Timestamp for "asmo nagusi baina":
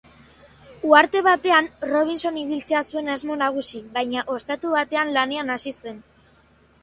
3.15-4.23